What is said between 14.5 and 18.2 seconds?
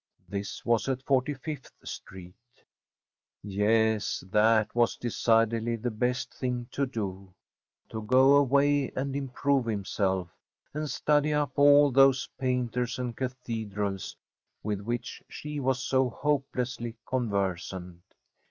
with which she was so hopelessly conversant.